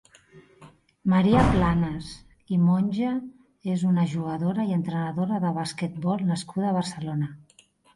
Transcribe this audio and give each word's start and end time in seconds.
Maria 1.13 1.43
Planas 1.51 2.07
i 2.57 2.59
Monge 2.63 3.13
és 3.77 3.87
una 3.93 4.09
jugadora 4.17 4.69
i 4.73 4.77
entrenadora 4.83 5.43
de 5.49 5.57
basquetbol 5.63 6.31
nascuda 6.35 6.73
a 6.75 6.79
Barcelona. 6.83 7.35